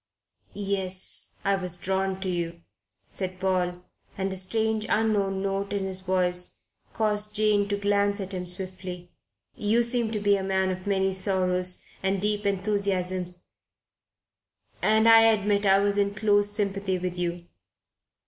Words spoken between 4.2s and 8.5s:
a strange, unknown note in his voice caused Jane to glance at him